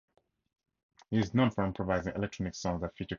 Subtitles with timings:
[1.11, 3.09] He is known for improvising electronic songs that feature comical lyrics.